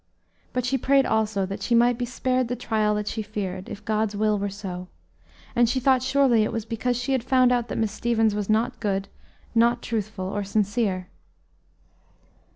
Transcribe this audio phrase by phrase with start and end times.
[0.51, 3.85] But she prayed, also, that she might be spared the trial that she feared, if
[3.85, 4.87] God's will were so;
[5.55, 8.49] and she thought surely it was because she had found out that Miss Stevens was
[8.49, 9.09] not good,
[9.53, 11.07] not truthful, or sincere.